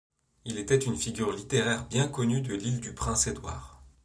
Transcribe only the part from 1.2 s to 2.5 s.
littéraire bien connue